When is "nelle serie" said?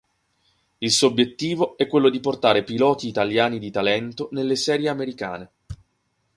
4.31-4.89